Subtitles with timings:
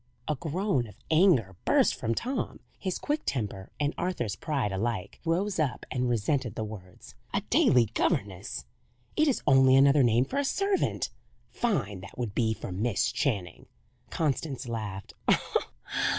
[0.27, 2.59] A groan of anger burst from Tom.
[2.79, 7.13] His quick temper, and Arthur's pride, alike rose up and resented the words.
[7.35, 8.65] "A daily governess!
[9.15, 11.11] It is only another name for a servant.
[11.51, 13.67] Fine, that would be, for Miss Channing!"
[14.09, 15.13] Constance laughed.